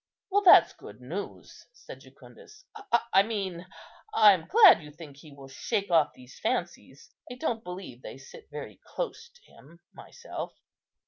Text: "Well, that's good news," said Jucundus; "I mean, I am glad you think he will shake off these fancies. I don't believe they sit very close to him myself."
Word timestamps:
"Well, 0.31 0.41
that's 0.41 0.73
good 0.73 0.99
news," 0.99 1.67
said 1.73 1.99
Jucundus; 2.01 2.65
"I 3.13 3.21
mean, 3.21 3.67
I 4.15 4.33
am 4.33 4.47
glad 4.47 4.81
you 4.81 4.89
think 4.89 5.17
he 5.17 5.31
will 5.31 5.47
shake 5.47 5.91
off 5.91 6.13
these 6.15 6.39
fancies. 6.39 7.11
I 7.31 7.35
don't 7.35 7.63
believe 7.63 8.01
they 8.01 8.17
sit 8.17 8.49
very 8.49 8.79
close 8.83 9.29
to 9.29 9.41
him 9.51 9.79
myself." 9.93 10.57